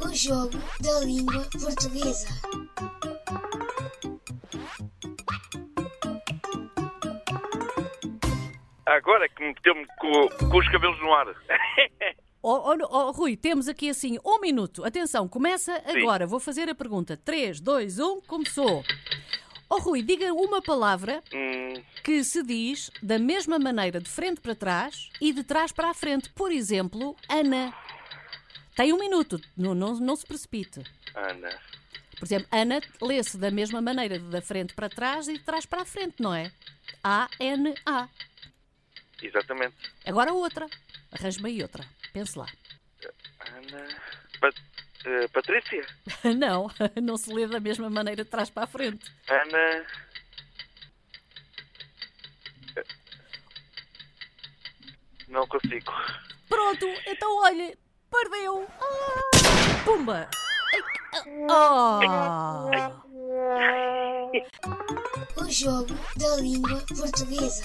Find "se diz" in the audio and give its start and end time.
22.22-22.92